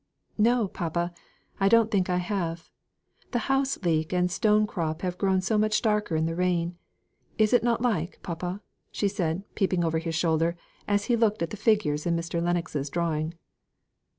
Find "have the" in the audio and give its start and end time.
2.17-3.37